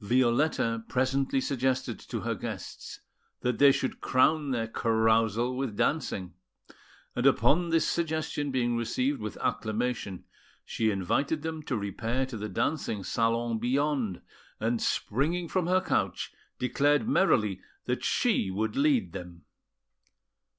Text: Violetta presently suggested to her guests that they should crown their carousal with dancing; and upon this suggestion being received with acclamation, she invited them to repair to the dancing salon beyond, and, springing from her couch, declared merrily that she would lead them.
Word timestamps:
Violetta 0.00 0.84
presently 0.86 1.40
suggested 1.40 1.98
to 1.98 2.20
her 2.20 2.34
guests 2.34 3.00
that 3.40 3.58
they 3.58 3.72
should 3.72 4.02
crown 4.02 4.50
their 4.50 4.66
carousal 4.66 5.56
with 5.56 5.78
dancing; 5.78 6.34
and 7.16 7.24
upon 7.24 7.70
this 7.70 7.88
suggestion 7.88 8.50
being 8.50 8.76
received 8.76 9.18
with 9.18 9.38
acclamation, 9.38 10.24
she 10.62 10.90
invited 10.90 11.40
them 11.40 11.62
to 11.62 11.74
repair 11.74 12.26
to 12.26 12.36
the 12.36 12.50
dancing 12.50 13.02
salon 13.02 13.56
beyond, 13.58 14.20
and, 14.60 14.82
springing 14.82 15.48
from 15.48 15.66
her 15.68 15.80
couch, 15.80 16.32
declared 16.58 17.08
merrily 17.08 17.62
that 17.86 18.04
she 18.04 18.50
would 18.50 18.76
lead 18.76 19.12
them. 19.14 19.46